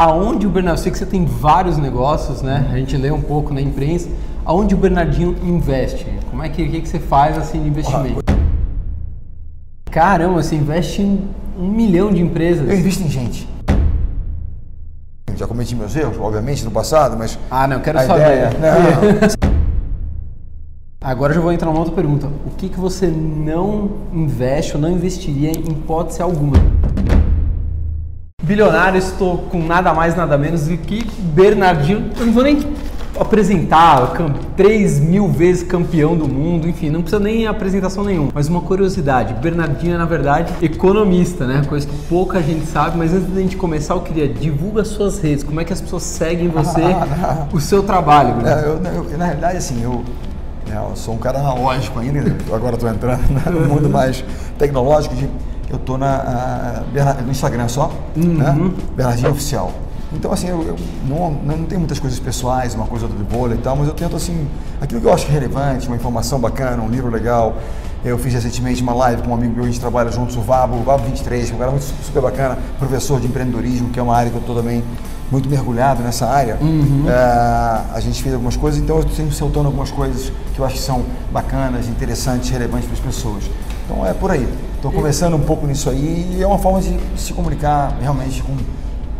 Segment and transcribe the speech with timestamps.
[0.00, 2.66] Aonde o Bernardo, eu sei que você tem vários negócios, né?
[2.72, 4.08] A gente lê um pouco na imprensa.
[4.46, 6.06] Aonde o Bernardinho investe?
[6.30, 8.24] Como é que, que, que você faz assim de investimento?
[9.90, 11.28] Caramba, você investe em
[11.58, 12.66] um milhão de empresas.
[12.66, 13.46] Eu invisto em gente.
[15.36, 17.38] Já cometi meus erros, obviamente, no passado, mas.
[17.50, 18.22] Ah, não, quero saber.
[18.22, 18.50] Ideia...
[18.58, 19.50] Não.
[21.02, 22.26] Agora eu já vou entrar numa outra pergunta.
[22.46, 26.56] O que, que você não investe ou não investiria em hipótese alguma?
[28.50, 32.10] Bilionário, estou com nada mais, nada menos do que Bernardinho.
[32.18, 32.58] Eu não vou nem
[33.16, 34.12] apresentar,
[34.56, 38.32] 3 mil vezes campeão do mundo, enfim, não precisa nem apresentação nenhuma.
[38.34, 41.62] Mas uma curiosidade, Bernardinho é na verdade economista, né?
[41.68, 45.44] Coisa que pouca gente sabe, mas antes da gente começar eu queria, divulga suas redes,
[45.44, 46.82] como é que as pessoas seguem você,
[47.54, 48.34] o seu trabalho.
[48.44, 48.80] É, eu,
[49.12, 50.02] eu, na realidade, assim, eu,
[50.68, 52.18] né, eu sou um cara analógico ainda,
[52.52, 54.24] agora estou entrando no mundo mais
[54.58, 55.28] tecnológico de
[55.70, 56.82] eu tô na,
[57.24, 58.50] no Instagram só, né?
[58.50, 58.64] uhum.
[58.68, 58.72] né?
[58.96, 59.72] Bernardinho Oficial.
[60.12, 63.58] Então, assim, eu, eu não, não tenho muitas coisas pessoais, uma coisa do bolha e
[63.58, 64.48] tal, mas eu tento, assim,
[64.80, 67.56] aquilo que eu acho relevante, uma informação bacana, um livro legal.
[68.04, 70.76] Eu fiz recentemente uma live com um amigo meu, a gente trabalha juntos, o Vabo,
[70.76, 74.30] o Vabo 23, um cara muito super bacana, professor de empreendedorismo, que é uma área
[74.30, 74.82] que eu estou também
[75.30, 76.58] muito mergulhado nessa área.
[76.60, 77.04] Uhum.
[77.08, 77.12] É,
[77.94, 80.74] a gente fez algumas coisas, então eu estou sempre soltando algumas coisas que eu acho
[80.74, 83.44] que são bacanas, interessantes, relevantes para as pessoas.
[83.84, 84.48] Então é por aí.
[84.80, 88.56] Estou começando um pouco nisso aí e é uma forma de se comunicar realmente com,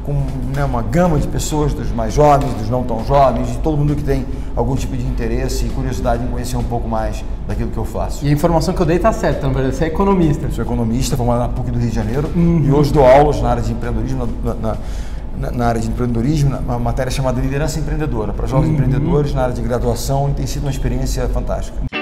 [0.07, 0.15] com
[0.57, 3.95] né, uma gama de pessoas, dos mais jovens, dos não tão jovens, de todo mundo
[3.95, 4.25] que tem
[4.57, 8.25] algum tipo de interesse e curiosidade em conhecer um pouco mais daquilo que eu faço.
[8.25, 10.47] E a informação que eu dei está certa, na verdade, você é economista.
[10.47, 12.63] Eu sou economista, formado na PUC do Rio de Janeiro uhum.
[12.65, 16.79] e hoje dou aulas na área de empreendedorismo, na, na, na área de empreendedorismo, uma
[16.79, 18.77] matéria chamada Liderança Empreendedora, para jovens uhum.
[18.77, 22.00] empreendedores na área de graduação e tem sido uma experiência fantástica.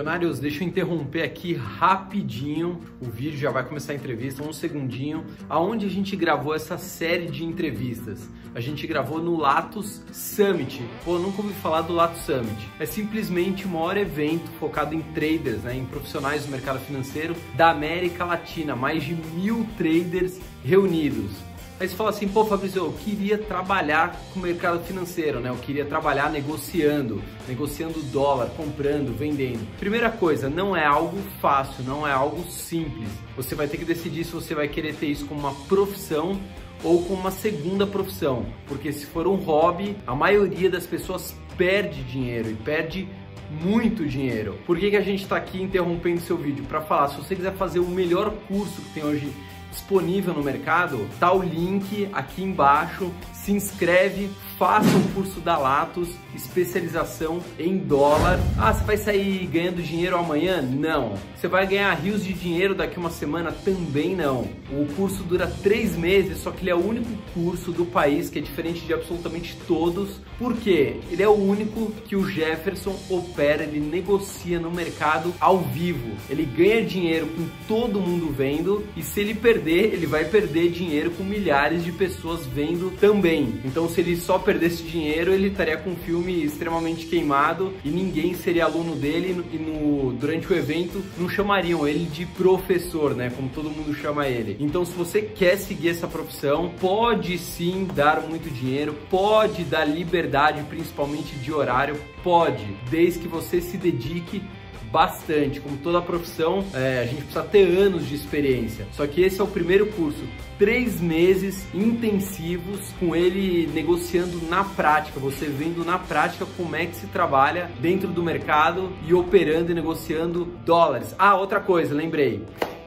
[0.00, 2.80] Bilionários, deixa eu interromper aqui rapidinho.
[3.02, 5.26] O vídeo já vai começar a entrevista, um segundinho.
[5.46, 8.26] Aonde a gente gravou essa série de entrevistas?
[8.54, 10.82] A gente gravou no Latos Summit.
[11.04, 12.66] Pô, nunca ouvi falar do Latos Summit.
[12.78, 17.70] É simplesmente o maior evento focado em traders, né, em profissionais do mercado financeiro da
[17.70, 18.74] América Latina.
[18.74, 21.49] Mais de mil traders reunidos.
[21.80, 25.48] Aí você fala assim, pô Fabrício, eu queria trabalhar com o mercado financeiro, né?
[25.48, 29.66] Eu queria trabalhar negociando, negociando dólar, comprando, vendendo.
[29.78, 33.08] Primeira coisa, não é algo fácil, não é algo simples.
[33.34, 36.38] Você vai ter que decidir se você vai querer ter isso como uma profissão
[36.84, 38.44] ou como uma segunda profissão.
[38.66, 43.08] Porque se for um hobby, a maioria das pessoas perde dinheiro e perde
[43.50, 44.58] muito dinheiro.
[44.66, 46.62] Por que, que a gente está aqui interrompendo seu vídeo?
[46.66, 49.32] Para falar, se você quiser fazer o melhor curso que tem hoje
[49.70, 53.10] disponível no mercado, tá o link aqui embaixo.
[53.32, 58.38] Se inscreve, faça o curso da Latos, especialização em dólar.
[58.58, 60.60] Ah, você vai sair ganhando dinheiro amanhã?
[60.60, 61.14] Não.
[61.34, 63.50] Você vai ganhar rios de dinheiro daqui uma semana?
[63.50, 64.46] Também não.
[64.70, 68.38] O curso dura três meses, só que ele é o único curso do país que
[68.38, 70.20] é diferente de absolutamente todos.
[70.38, 70.96] Por quê?
[71.10, 76.16] Ele é o único que o Jefferson opera, ele negocia no mercado ao vivo.
[76.28, 81.10] Ele ganha dinheiro com todo mundo vendo e se ele perder, ele vai perder dinheiro
[81.12, 83.60] com milhares de pessoas vendo também.
[83.64, 88.34] Então, se ele só perdesse dinheiro, ele estaria com um filme extremamente queimado e ninguém
[88.34, 93.30] seria aluno dele e no, durante o evento não chamariam ele de professor, né?
[93.30, 94.56] Como todo mundo chama ele.
[94.58, 100.64] Então, se você quer seguir essa profissão, pode sim dar muito dinheiro, pode dar liberdade,
[100.68, 101.94] principalmente de horário,
[102.24, 104.42] pode, desde que você se dedique
[104.90, 105.60] bastante.
[105.60, 108.86] Como toda profissão, é, a gente precisa ter anos de experiência.
[108.92, 110.22] Só que esse é o primeiro curso.
[110.58, 116.96] Três meses intensivos com ele negociando na prática, você vendo na prática como é que
[116.96, 121.14] se trabalha dentro do mercado e operando e negociando dólares.
[121.18, 122.44] Ah, outra coisa, lembrei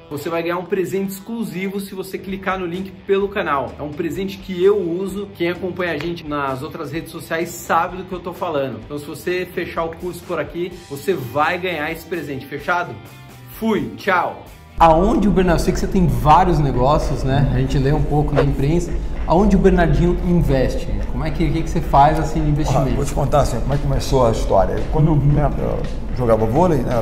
[0.09, 3.71] você vai ganhar um presente exclusivo se você clicar no link pelo canal.
[3.79, 5.27] É um presente que eu uso.
[5.35, 8.79] Quem acompanha a gente nas outras redes sociais sabe do que eu tô falando.
[8.85, 12.45] Então, se você fechar o curso por aqui, você vai ganhar esse presente.
[12.45, 12.93] Fechado?
[13.59, 14.43] Fui, tchau!
[14.79, 17.49] Aonde o Bernardo, eu sei que você tem vários negócios, né?
[17.53, 18.91] A gente lê um pouco na imprensa.
[19.25, 20.87] Aonde o Bernardinho investe?
[21.11, 22.89] Como é que, que, que você faz assim de investimento?
[22.89, 24.75] Ah, vou te contar assim, como é que começou a história.
[24.91, 27.01] Quando eu, né, eu jogava vôlei, né,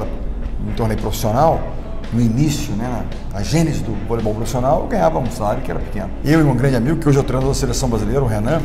[0.59, 1.59] me tornei profissional,
[2.13, 6.09] no início, né, na, gênese do voleibol profissional, eu ganhava um salário que era pequeno.
[6.23, 8.61] Eu e um grande amigo, que hoje é o treinador da seleção brasileira, o Renan,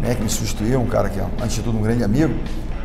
[0.00, 2.34] né, que me substituiu, um cara que é, antes de tudo, um grande amigo,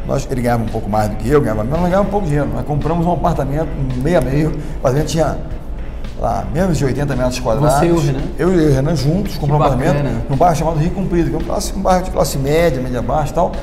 [0.05, 2.25] nós, ele ganhava um pouco mais do que eu, ganhava, mas nós ganhávamos um pouco
[2.25, 2.51] de dinheiro.
[2.53, 3.69] Nós compramos um apartamento,
[4.01, 5.37] meio a meio, a gente tinha
[6.19, 7.79] lá, menos de 80 metros quadrados.
[7.79, 8.21] Você e o Renan?
[8.37, 11.39] Eu e o Renan juntos, compramos um apartamento num bairro chamado Rio Comprido, que é
[11.39, 13.53] um, um bairro de classe média, média baixa e tal.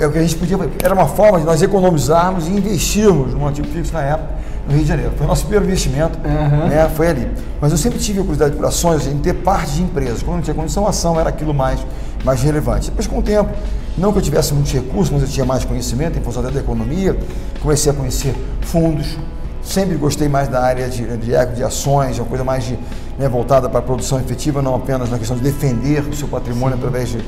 [0.00, 3.46] É o que a gente podia, era uma forma de nós economizarmos e investirmos num
[3.46, 5.12] ativo fixo na época no Rio de Janeiro.
[5.16, 6.68] Foi o nosso primeiro investimento, Uhum.
[6.68, 6.88] né?
[6.94, 7.30] Foi ali.
[7.60, 10.22] Mas eu sempre tive a curiosidade por ações, em ter parte de empresas.
[10.22, 11.80] Quando não tinha condição, a ação era aquilo mais,
[12.24, 12.90] mais relevante.
[12.90, 13.50] Depois, com o tempo,
[13.96, 17.16] não que eu tivesse muitos recursos, mas eu tinha mais conhecimento em função da economia,
[17.60, 19.16] comecei a conhecer fundos.
[19.62, 22.78] Sempre gostei mais da área de, de eco, de ações, uma coisa mais de,
[23.18, 26.76] né, voltada para a produção efetiva, não apenas na questão de defender o seu patrimônio
[26.76, 27.18] através de,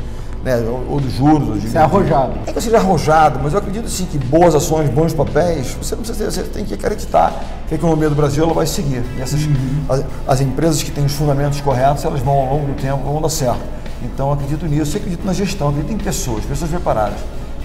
[0.46, 1.48] né, ou, dos juros.
[1.48, 2.32] Ou de, Você é arrojado.
[2.46, 5.96] É que eu seja arrojado, mas eu acredito sim que boas ações, bons papéis, você
[5.96, 7.32] não precisa você tem que acreditar
[7.66, 9.02] que a economia do Brasil ela vai seguir.
[9.18, 9.40] E essas,
[9.88, 13.20] as, as empresas que têm os fundamentos corretos, elas vão ao longo do tempo, vão
[13.20, 13.60] dar certo.
[14.04, 17.18] Então eu acredito nisso, eu acredito na gestão, acredito em pessoas, pessoas preparadas.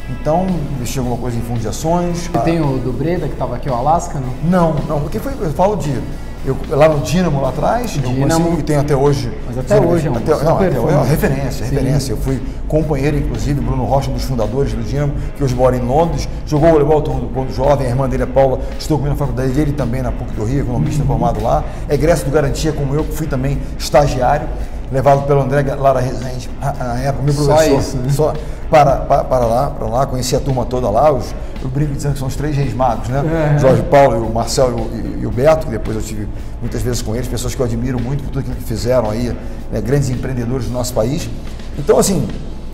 [0.09, 0.45] Então,
[0.75, 2.29] investi alguma coisa em fundos de ações.
[2.33, 4.73] E tem o do Breda, que estava aqui, o Alasca, não?
[4.73, 6.01] Não, não, porque foi, eu falo de.
[6.43, 8.45] Eu, lá no Dínamo lá atrás, eu Dínamo.
[8.45, 9.31] conheci, e tem até hoje.
[9.45, 11.75] Mas até hoje é um até, não, até hoje é uma referência, Sim.
[11.75, 12.13] referência.
[12.13, 15.81] Eu fui companheiro, inclusive, Bruno Rocha, um dos fundadores do Dínamo, que hoje mora em
[15.81, 19.51] Londres, jogou voleibol todo quando jovem, a irmã dele é Paula, estou comigo na faculdade
[19.51, 23.03] dele também na PUC do Rio, economista formado lá, é egresso do Garantia como eu,
[23.03, 24.47] que fui também estagiário,
[24.91, 27.79] levado pelo André Lara Rezende, na na época, meu Só professor.
[27.79, 28.09] isso, né?
[28.09, 28.33] Só
[28.69, 32.13] para, para, para lá, para lá, conheci a turma toda lá, os, eu brinco dizendo
[32.13, 33.53] que são os três reis magos, né?
[33.55, 33.59] É.
[33.59, 36.27] Jorge Paulo, o Marcel e o, e- o Beto, que depois eu tive
[36.61, 39.35] muitas vezes com eles, pessoas que eu admiro muito por tudo aquilo que fizeram aí,
[39.71, 41.29] né, grandes empreendedores do nosso país.
[41.77, 42.27] Então, assim,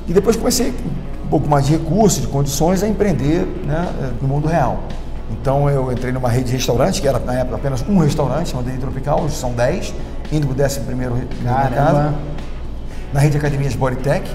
[0.08, 4.10] e depois comecei com um pouco mais de recursos, de condições a empreender né, eh,
[4.22, 4.80] no mundo real.
[5.30, 8.68] Então eu entrei numa rede de restaurante, que era na época apenas um restaurante, chamado
[8.68, 9.94] Rede Tropical, hoje são 10,
[10.32, 11.74] indo para o 11 primeiro mercado.
[11.74, 12.14] Caramba.
[13.14, 14.30] Na rede de academias Bodytech,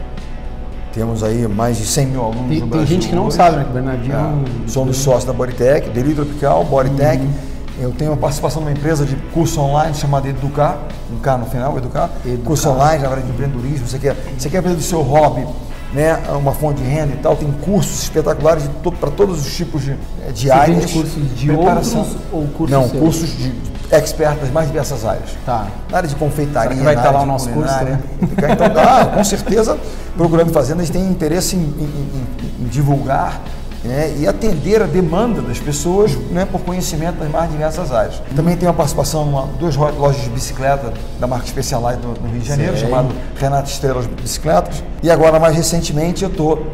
[0.92, 3.36] temos aí mais de 100 mil alunos Tem, no tem Brasil gente que não hoje.
[3.36, 3.64] sabe, né?
[3.64, 4.14] Que Bernardinho.
[4.14, 7.22] É, sou um dos sócios da Bodytech, Delírio Tropical, Bodytech.
[7.22, 7.32] Uhum.
[7.80, 10.78] Eu tenho uma participação numa empresa de curso online chamada Educar,
[11.10, 12.10] um K no final, Educar.
[12.24, 12.44] Educar.
[12.44, 13.86] Curso online, na área de empreendedorismo.
[13.86, 15.46] Você quer, você quer fazer do seu hobby
[15.92, 17.34] né, uma fonte de renda e tal.
[17.36, 20.90] Tem cursos espetaculares to, para todos os tipos de, eh, de áreas.
[20.90, 22.00] cursos de Preparação.
[22.00, 23.00] outros ou cursos Não, seus?
[23.02, 25.30] cursos de, de expert das mais diversas áreas.
[25.46, 25.66] Tá.
[25.90, 28.00] Na área de confeitaria, Será que vai na estar lá o nosso curso culinária.
[28.52, 29.78] Então, ah, com certeza,
[30.16, 33.40] procurando fazendas tem interesse em, em- em- em divulgar
[33.84, 38.22] né, e atender a demanda das pessoas né, por conhecimento das mais diversas áreas.
[38.34, 42.40] Também tenho uma participação em duas lojas de bicicleta da marca Specialized no, no Rio
[42.40, 42.88] de Janeiro, Sei.
[42.88, 44.82] chamado Renato Estrelas Bicicletas.
[45.02, 46.64] E agora, mais recentemente, eu estou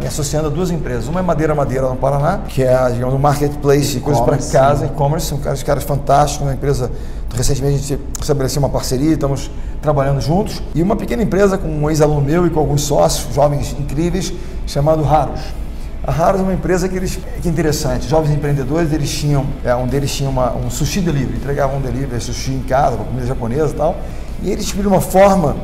[0.00, 1.06] me associando a duas empresas.
[1.06, 4.86] Uma é Madeira Madeira no Paraná, que é, digamos, um marketplace de coisas para casa,
[4.86, 6.90] e-commerce, são caras, caras fantásticos, uma empresa,
[7.34, 9.50] recentemente a gente estabeleceu uma parceria, estamos
[9.82, 10.62] trabalhando juntos.
[10.74, 14.32] E uma pequena empresa com um ex-aluno meu e com alguns sócios, jovens incríveis,
[14.66, 15.40] chamado Raros.
[16.08, 19.86] A Raros é uma empresa que eles, que interessante, jovens empreendedores, eles tinham, é, um
[19.86, 23.74] deles tinha uma, um sushi delivery, entregavam um delivery, sushi em casa, com comida japonesa
[23.74, 23.94] e tal,
[24.42, 25.54] e eles descobriram uma forma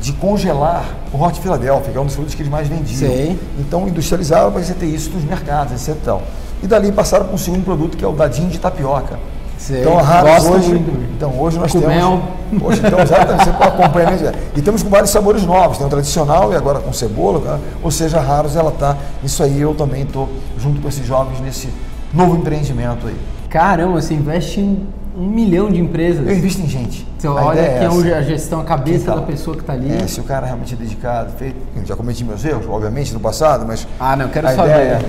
[0.00, 3.08] de congelar o Hot Philadelphia, que é um dos produtos que eles mais vendiam.
[3.08, 3.38] Sei.
[3.56, 5.96] Então industrializaram para você ter isso nos mercados, etc.
[6.08, 6.64] e.
[6.64, 9.16] E dali passaram para um segundo produto que é o dadinho de tapioca.
[9.58, 9.80] Sei.
[9.80, 10.90] Então a Raros hoje, muito.
[11.16, 12.22] então hoje nós Com temos, mel.
[12.62, 14.28] hoje então exatamente, você acompanhar mesmo.
[14.56, 17.60] E temos com vários sabores novos, tem o tradicional e agora com cebola, cara.
[17.82, 20.28] ou seja, a Raros ela tá, isso aí eu também estou
[20.58, 21.68] junto com esses jovens nesse
[22.12, 23.16] novo empreendimento aí.
[23.48, 24.86] Caramba, você investe em
[25.16, 26.26] um milhão de empresas.
[26.26, 27.06] Eu invisto em gente.
[27.16, 28.16] Você A olha é quem é essa.
[28.18, 29.92] a gestão, a cabeça Então, da pessoa que está ali.
[29.92, 33.20] É, se o cara é realmente dedicado, feito, eu já cometi meus erros, obviamente, no
[33.20, 33.86] passado, mas.
[34.00, 34.70] Ah, não, quero saber.
[34.70, 35.00] Ideia,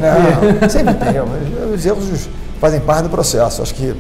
[0.62, 2.30] não, sempre tem mas os erros
[2.62, 3.64] fazem parte do processo.
[3.64, 3.96] Acho que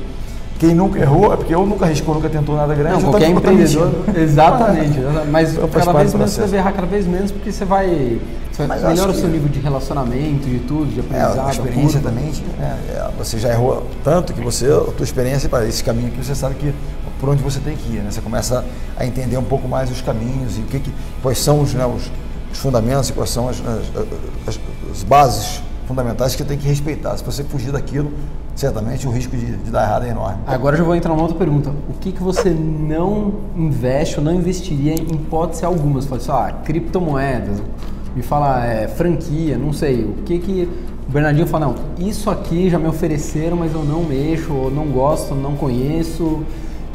[0.57, 3.31] quem nunca errou é porque ou nunca arriscou, nunca tentou nada grande, Não, qualquer tá-
[3.31, 3.91] empreendedor.
[4.15, 4.99] Exatamente.
[5.29, 8.19] Mas Então, cada vez menos você deve errar cada vez menos porque você vai.
[8.51, 11.47] Você vai melhora o seu nível de relacionamento, de tudo, de É, aprendizado.
[11.47, 12.09] a experiência curva.
[12.15, 16.09] também, né, é, você já errou tanto que você, a tua experiência para esse caminho
[16.11, 16.73] que você sabe que
[17.19, 18.07] por onde você tem que ir, né?
[18.11, 18.63] Você começa
[18.97, 21.85] a entender um pouco mais os caminhos e o que, que quais são os, né,
[21.85, 22.09] os,
[22.51, 24.07] os fundamentos e quais são as, as,
[24.47, 24.59] as-
[24.91, 27.17] as bases fundamentais que tem que respeitar.
[27.17, 28.11] Se você fugir daquilo,
[28.55, 30.39] certamente o risco de, de dar errado é enorme.
[30.47, 31.71] Agora eu já vou entrar numa outra pergunta.
[31.89, 36.01] O que, que você não investe ou não investiria em hipótese alguma?
[36.01, 37.61] Você fala assim, ah, criptomoedas,
[38.15, 40.03] me fala é, franquia, não sei.
[40.03, 40.69] O que que
[41.07, 44.87] o Bernardinho fala, não, isso aqui já me ofereceram, mas eu não mexo, ou não
[44.87, 46.43] gosto, não conheço.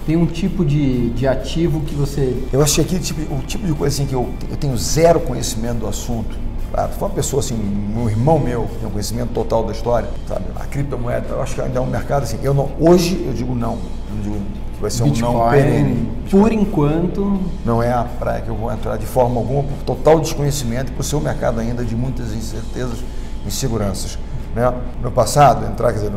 [0.06, 2.34] Tem um tipo de, de ativo que você...
[2.52, 5.20] Eu acho que aquele tipo, o tipo de coisa assim que eu, eu tenho zero
[5.20, 6.36] conhecimento do assunto.
[6.72, 7.56] Claro, se for uma pessoa assim,
[7.96, 10.44] um irmão meu, que tem um conhecimento total da história, sabe?
[10.54, 12.38] A criptomoeda, eu acho que ainda é um mercado assim.
[12.42, 13.72] Eu não, hoje eu digo não.
[13.72, 14.36] Eu não digo
[14.74, 15.94] que vai ser um não perene.
[15.94, 19.82] Bitcoin, por enquanto, Não é a praia que eu vou entrar de forma alguma, por
[19.84, 23.00] total desconhecimento, por ser um mercado ainda de muitas incertezas
[23.44, 24.16] e inseguranças.
[24.54, 24.72] Né?
[25.02, 26.12] No passado, entrar quer dizer,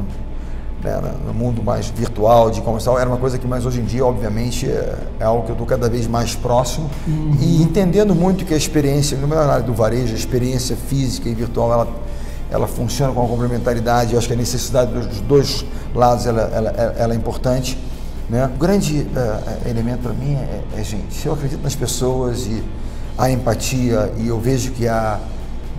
[0.83, 4.05] né, no- mundo mais virtual, de comercial, era uma coisa que, mais hoje em dia,
[4.05, 6.89] obviamente, é, é algo que eu estou cada vez mais próximo
[7.39, 11.33] e entendendo muito que a experiência, no meu área do varejo, a experiência física e
[11.33, 11.87] virtual, ela,
[12.51, 14.13] ela funciona com uma complementaridade.
[14.13, 17.77] Eu acho que a necessidade dos dois lados ela, ela, ela é importante.
[18.29, 18.49] Né?
[18.53, 22.63] O grande uh, elemento para mim é, é, gente, se eu acredito nas pessoas e
[23.17, 25.19] há empatia e eu vejo que há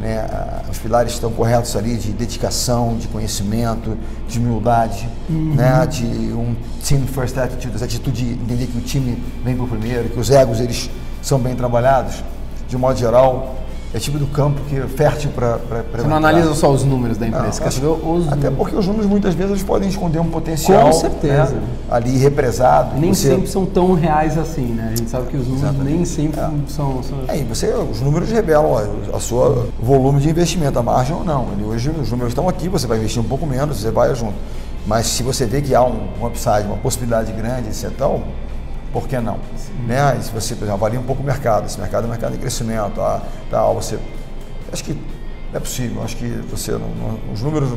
[0.00, 0.26] né,
[0.70, 3.96] os pilares estão corretos ali de dedicação, de conhecimento,
[4.28, 5.54] de humildade, uhum.
[5.54, 6.54] né, de um
[6.86, 10.30] team first attitude, essa atitude de entender que o time vem por primeiro, que os
[10.30, 10.90] egos eles
[11.22, 12.22] são bem trabalhados.
[12.68, 13.54] De um modo geral,
[13.94, 15.56] é tipo do campo que é fértil para.
[15.96, 19.06] Você não analisa só os números da empresa, não, acho, os Até porque os números
[19.06, 20.86] muitas vezes podem esconder um potencial.
[20.86, 21.54] Com certeza.
[21.54, 22.98] Né, ali represado.
[22.98, 23.28] Nem você...
[23.28, 24.90] sempre são tão reais assim, né?
[24.92, 25.96] A gente sabe que os números Exatamente.
[25.96, 26.50] nem sempre é.
[26.66, 27.02] são.
[27.04, 27.18] são...
[27.28, 31.24] É, e você, os números revelam a, a sua volume de investimento, a margem ou
[31.24, 31.46] não.
[31.56, 34.34] E hoje os números estão aqui, você vai investir um pouco menos, você vai junto.
[34.84, 38.24] Mas se você vê que há um, um upside, uma possibilidade grande, etc., então,
[38.94, 39.40] por que não?
[39.88, 40.16] Né?
[40.20, 42.36] E se você por exemplo, avalia um pouco o mercado, esse mercado é um mercado
[42.36, 43.20] em crescimento, ah,
[43.50, 43.98] tal, você.
[44.72, 44.96] Acho que
[45.52, 47.70] é possível, acho que você, não, não, os números,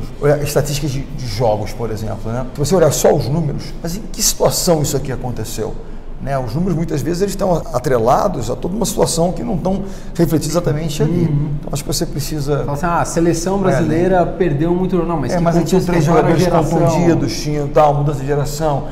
[0.44, 2.46] estatísticas de, de, jogos, por exemplo, né?
[2.54, 5.76] Se você olhar só os números, mas em que situação isso aqui aconteceu?
[6.22, 6.38] Né?
[6.38, 9.84] Os números muitas vezes eles estão atrelados a toda uma situação que não estão
[10.16, 11.26] refletidos exatamente ali.
[11.26, 11.52] Uhum.
[11.60, 12.60] Então acho que você precisa.
[12.60, 14.34] Fala assim, ah, a seleção brasileira é, né?
[14.38, 14.98] perdeu muito.
[14.98, 18.86] Não, mas, é, mas tinha três jogadores confundidos, tinha tal, mudança de geração.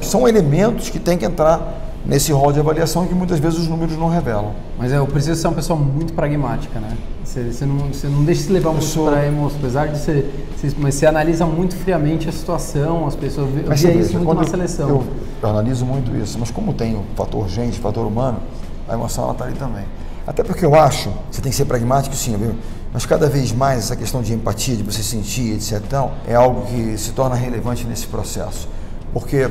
[0.00, 3.96] São elementos que tem que entrar nesse rol de avaliação que muitas vezes os números
[3.96, 4.52] não revelam.
[4.76, 6.96] Mas é, eu preciso ser uma pessoa muito pragmática, né?
[7.24, 9.06] Você, você, não, você não deixa se levar muito sou...
[9.06, 13.48] para emoção, apesar de ser, você, mas você analisa muito friamente a situação, as pessoas
[13.66, 14.88] mas eu via isso muito na seleção.
[14.88, 15.04] Eu,
[15.42, 18.40] eu, analiso muito isso, mas como tem o fator gente, o fator humano,
[18.88, 19.84] a emoção ela está ali também.
[20.26, 22.54] Até porque eu acho, você tem que ser pragmático sim, viu?
[22.92, 25.82] mas cada vez mais essa questão de empatia, de você sentir, etc.
[25.84, 28.68] Então, é algo que se torna relevante nesse processo.
[29.14, 29.50] Porque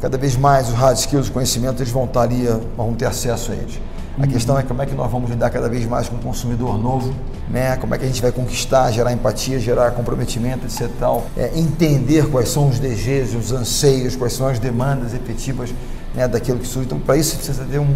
[0.00, 3.52] cada vez mais os hard skills, os conhecimentos, eles vão estar ali, vão ter acesso
[3.52, 3.80] a eles.
[4.18, 6.76] A questão é como é que nós vamos lidar cada vez mais com o consumidor
[6.76, 7.14] novo,
[7.50, 7.76] né?
[7.76, 10.88] Como é que a gente vai conquistar, gerar empatia, gerar comprometimento, etc.
[10.98, 11.26] Tal.
[11.36, 15.74] É, entender quais são os desejos, os anseios, quais são as demandas efetivas
[16.14, 16.86] né, daquilo que surge.
[16.86, 17.94] Então, para isso precisa ter um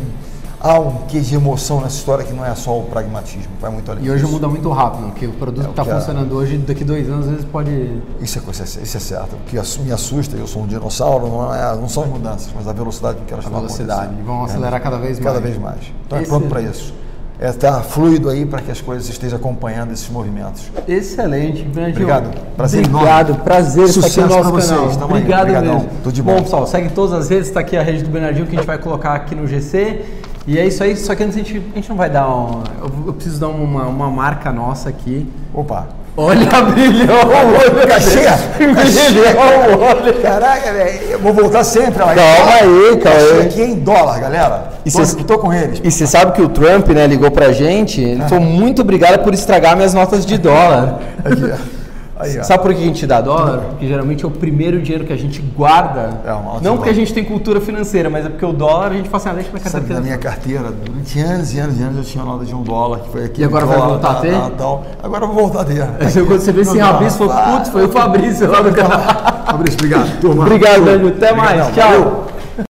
[0.65, 3.91] há um que de emoção nessa história que não é só o pragmatismo, vai muito
[3.91, 4.33] além E hoje disso.
[4.33, 6.35] muda muito rápido, porque o produto é, que está funcionando é...
[6.35, 8.01] hoje, daqui dois anos, às vezes pode...
[8.19, 9.35] Isso é, isso é certo.
[9.35, 12.67] O que me assusta, eu sou um dinossauro, não, é, não são as mudanças, mas
[12.67, 15.35] a velocidade com que elas a estão velocidade, vão acelerar cada vez mais.
[15.35, 15.81] Cada vez mais.
[16.07, 16.27] Então Esse...
[16.27, 17.04] é pronto para isso
[17.39, 20.71] é estar fluido aí para que as coisas estejam acompanhando esses movimentos.
[20.87, 22.31] Excelente, Obrigado.
[22.57, 23.45] Prazer Obrigado, enorme.
[23.45, 24.71] prazer estar aqui no nosso vocês.
[24.71, 24.97] canal.
[24.97, 25.89] Tamo Obrigado mesmo.
[26.03, 26.37] Tudo de bom.
[26.37, 28.67] Bom, pessoal, segue todas as redes, está aqui a rede do Bernardinho que a gente
[28.67, 30.05] vai colocar aqui no GC.
[30.47, 32.63] E é isso aí, só que antes a gente, a gente não vai dar um,
[32.79, 35.27] eu, eu preciso dar uma, uma marca nossa aqui.
[35.55, 35.89] Opa!
[36.17, 37.89] Olha, brilhou o olho.
[37.89, 38.21] Cachê!
[38.57, 40.15] Brilhou o olho.
[40.23, 41.95] Caraca, velho, eu vou voltar sempre.
[41.95, 43.47] Calma aí, calma aí.
[43.47, 44.65] aqui é em dólar, galera.
[44.85, 45.81] E tô, cê, tô com eles.
[45.83, 48.01] E você sabe que o Trump, né, ligou pra gente.
[48.01, 48.29] Ele ah.
[48.29, 51.01] falou, muito obrigado por estragar minhas notas de dólar.
[51.25, 51.84] Aqui, ó.
[52.17, 53.59] Aí, Sabe por que a gente dá dólar?
[53.71, 56.21] Porque geralmente é o primeiro dinheiro que a gente guarda.
[56.25, 58.95] É um não porque a gente tem cultura financeira, mas é porque o dólar a
[58.95, 59.87] gente fala assim, ah, deixa minha carteira.
[59.87, 62.63] Sabe, na minha carteira, durante anos e anos e anos eu tinha nota de um
[62.63, 63.43] dólar, que foi aqui.
[63.43, 64.33] E agora vai voltar a ter?
[64.33, 64.85] Tal, tal.
[65.03, 65.85] Agora eu vou voltar a ter.
[66.25, 69.01] Quando você vê esse rabisco, falou, putz, foi o Fabrício lá do canal.
[69.47, 70.21] Fabrício, obrigado.
[70.21, 70.45] Turma.
[70.45, 71.09] Obrigado, Daniel.
[71.09, 71.75] Até mais.
[71.75, 72.24] Tchau.